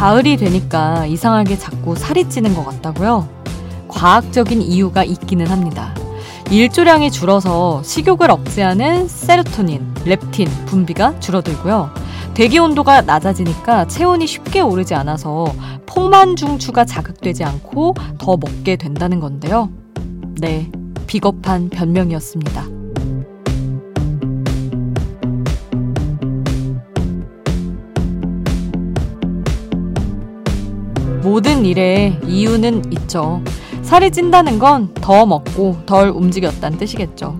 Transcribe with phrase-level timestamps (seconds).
[0.00, 3.28] 가을이 되니까 이상하게 자꾸 살이 찌는 것 같다고요?
[3.86, 5.94] 과학적인 이유가 있기는 합니다.
[6.50, 11.90] 일조량이 줄어서 식욕을 억제하는 세로토닌, 렙틴 분비가 줄어들고요.
[12.32, 15.44] 대기 온도가 낮아지니까 체온이 쉽게 오르지 않아서
[15.84, 19.68] 폭만 중추가 자극되지 않고 더 먹게 된다는 건데요.
[20.40, 20.72] 네,
[21.06, 22.79] 비겁한 변명이었습니다.
[31.22, 33.42] 모든 일에 이유는 있죠.
[33.82, 37.38] 살이 찐다는 건 더 먹고 덜 움직였다는 뜻이겠죠.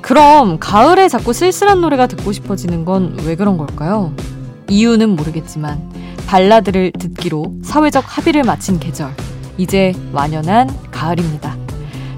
[0.00, 4.12] 그럼 가을에 자꾸 쓸쓸한 노래가 듣고 싶어지는 건 왜 그런 걸까요?
[4.68, 5.80] 이유는 모르겠지만
[6.26, 9.14] 발라드를 듣기로 사회적 합의를 마친 계절.
[9.58, 11.56] 이제 완연한 가을입니다.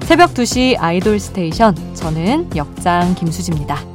[0.03, 1.75] 새벽 2시 아이돌 스테이션.
[1.93, 3.94] 저는 역장 김수지입니다.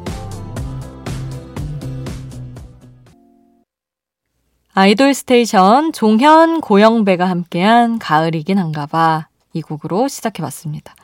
[4.73, 9.27] 아이돌 스테이션 종현 고영배가 함께한 가을이긴 한가 봐.
[9.53, 10.95] 이 곡으로 시작해봤습니다.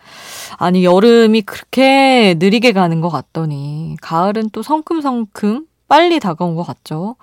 [0.57, 7.17] 아니, 여름이 그렇게 느리게 가는 것 같더니, 가을은 또 성큼성큼 빨리 다가온 것 같죠?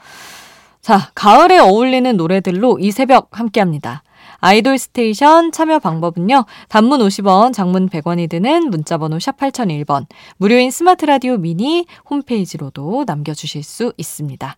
[0.81, 4.03] 자, 가을에 어울리는 노래들로 이 새벽 함께 합니다.
[4.41, 6.43] 아이돌 스테이션 참여 방법은요.
[6.67, 13.93] 단문 50원, 장문 100원이 드는 문자번호 샵 8001번, 무료인 스마트 라디오 미니 홈페이지로도 남겨주실 수
[13.95, 14.57] 있습니다.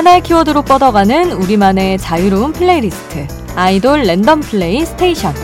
[0.00, 5.34] 하나의 키워드로 뻗어가는 우리만의 자유로운 플레이리스트 아이돌 랜덤 플레이 스테이션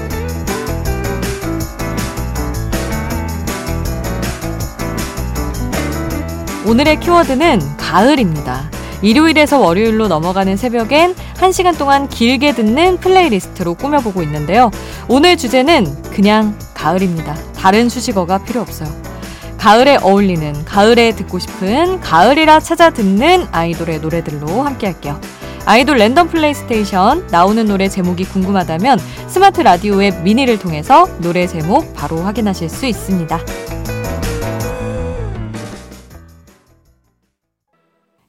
[6.67, 8.71] 오늘의 키워드는 가을입니다.
[9.03, 14.71] 일요일에서 월요일로 넘어가는 새벽엔 1시간 동안 길게 듣는 playlist로 꾸며보고 있는데요.
[15.07, 17.35] 오늘 주제는 그냥 가을입니다.
[17.55, 18.89] 다른 수식어가 필요 없어요.
[19.59, 25.21] 가을에 어울리는, 가을에 듣고 싶은, 가을이라 찾아 듣는 아이돌의 노래들로 함께 할게요.
[25.65, 32.19] 아이돌 랜덤 플레이스테이션 나오는 노래 제목이 궁금하다면 스마트 라디오 앱 미니를 통해서 노래 제목 바로
[32.19, 33.41] 확인하실 수 있습니다.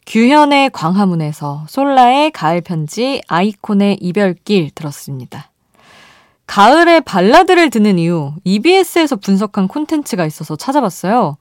[0.08, 5.52] 규현의 광화문에서 솔라의 가을 편지 아이콘의 이별길 들었습니다.
[6.48, 11.38] 가을에 발라드를 듣는 이유 EBS에서 분석한 콘텐츠가 있어서 찾아봤어요.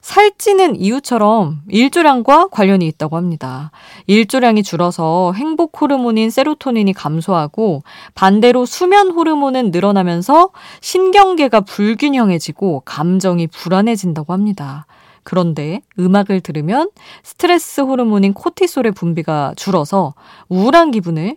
[0.00, 3.70] 살찌는 이유처럼 일조량과 관련이 있다고 합니다.
[4.06, 7.82] 일조량이 줄어서 행복 호르몬인 세로토닌이 감소하고
[8.14, 10.50] 반대로 수면 호르몬은 늘어나면서
[10.80, 14.86] 신경계가 불균형해지고 감정이 불안해진다고 합니다.
[15.24, 16.90] 그런데 음악을 들으면
[17.24, 20.14] 스트레스 호르몬인 코티솔의 분비가 줄어서
[20.48, 21.36] 우울한 기분을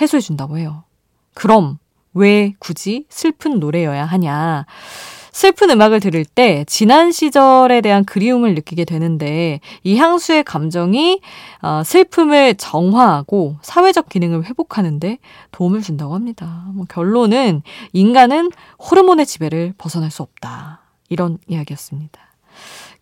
[0.00, 0.82] 해소해 준다고 해요.
[1.34, 1.78] 그럼
[2.14, 4.66] 왜 굳이 슬픈 노래여야 하냐?
[5.38, 11.20] 슬픈 음악을 들을 때 지난 시절에 대한 그리움을 느끼게 되는데 이 향수의 감정이
[11.62, 15.18] 어, 슬픔을 정화하고 사회적 기능을 회복하는데
[15.52, 16.64] 도움을 준다고 합니다.
[16.74, 18.50] 뭐 결론은 인간은
[18.90, 20.80] 호르몬의 지배를 벗어날 수 없다.
[21.08, 22.20] 이런 이야기였습니다.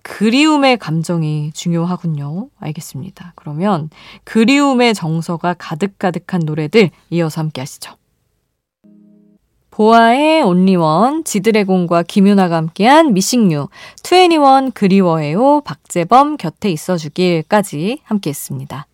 [0.02, 2.50] 그리움의 감정이 중요하군요.
[2.60, 3.32] 알겠습니다.
[3.34, 3.88] 그러면
[4.24, 7.94] 그리움의 정서가 가득가득한 노래들 이어서 함께 하시죠.
[9.76, 13.68] 보아의 온리원, 지드래곤과 김윤아가 함께한 미싱유,
[14.02, 18.86] 투애니원 그리워해요, 박재범 곁에 있어주길까지 함께했습니다.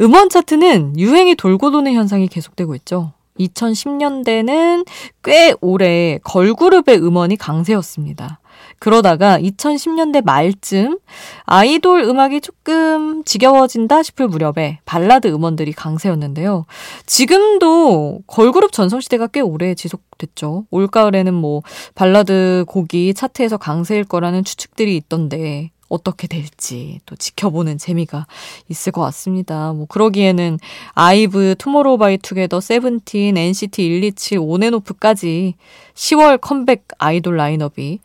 [0.00, 3.12] 음원 차트는 유행이 돌고 도는 현상이 계속되고 있죠.
[3.38, 4.86] 2010년대는
[5.22, 8.40] 꽤 오래 걸그룹의 음원이 강세였습니다.
[8.78, 10.98] 그러다가 2010년대 말쯤
[11.44, 16.66] 아이돌 음악이 조금 지겨워진다 싶을 무렵에 발라드 음원들이 강세였는데요.
[17.06, 20.66] 지금도 걸그룹 전성시대가 꽤 오래 지속됐죠.
[20.70, 21.62] 올가을에는 뭐
[21.94, 28.26] 발라드 곡이 차트에서 강세일 거라는 추측들이 있던데 어떻게 될지 또 지켜보는 재미가
[28.68, 29.72] 있을 것 같습니다.
[29.72, 30.58] 뭐 그러기에는
[30.92, 35.54] 아이브, 투모로우 바이 투게더, 세븐틴, NCT 127, 온앤오프까지
[35.94, 38.00] 10월 컴백 아이돌 라인업이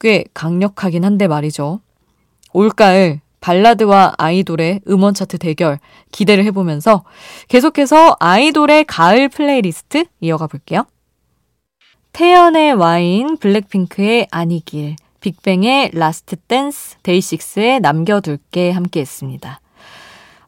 [0.00, 1.80] 꽤 강력하긴 한데 말이죠.
[2.52, 5.78] 올가을 발라드와 아이돌의 음원 차트 대결
[6.10, 7.04] 기대를 해보면서
[7.48, 10.84] 계속해서 아이돌의 가을 플레이리스트 이어가 볼게요.
[12.12, 14.96] 태연의 와인, 블랙핑크의 아니길,
[15.26, 19.60] 빅뱅의 Last Dance, 데이식스의 남겨둘게 함께 했습니다.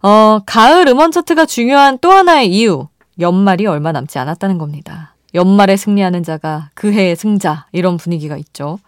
[0.02, 2.86] 어, 가을 음원 차트가 중요한 또 하나의 이유.
[3.18, 5.16] 연말이 얼마 남지 않았다는 겁니다.
[5.34, 7.66] 연말에 승리하는 자가 그 해의 승자.
[7.72, 8.78] 이런 분위기가 있죠.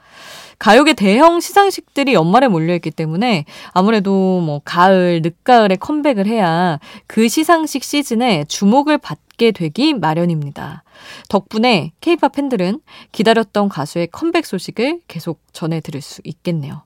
[0.60, 8.44] 가요계 대형 시상식들이 연말에 몰려있기 때문에 아무래도 뭐 가을, 늦가을에 컴백을 해야 그 시상식 시즌에
[8.44, 10.82] 주목을 받게 되기 마련입니다.
[11.30, 12.80] 덕분에 케이팝 팬들은
[13.10, 16.82] 기다렸던 가수의 컴백 소식을 계속 전해 들을 수 있겠네요.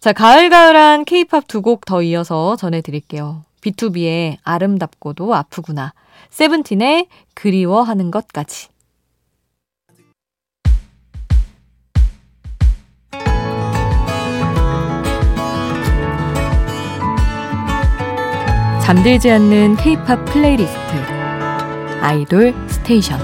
[0.00, 3.44] 자, 가을가을한 케이팝 두 곡 더 이어서 전해 드릴게요.
[3.60, 5.92] B2B의 아름답고도 아프구나.
[6.30, 8.68] 세븐틴의 그리워하는 것까지.
[18.90, 20.76] 잠들지 않는 케이팝 플레이리스트.
[22.00, 23.20] 아이돌 스테이션.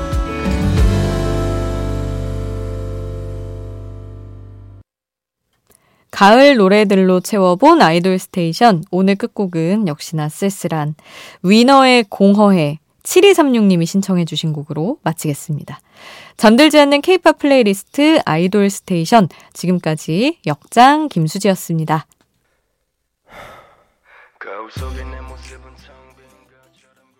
[6.13, 8.85] 가을 노래들로 채워본 아이돌 스테이션.
[8.93, 10.95] 오늘 끝곡은 역시나 쓸쓸한
[11.43, 15.81] 위너의 공허해 7236님이 신청해 주신 곡으로 마치겠습니다.
[16.37, 19.29] 잠들지 않는 케이팝 플레이리스트 아이돌 스테이션.
[19.53, 22.07] 지금까지 역장 김수지였습니다.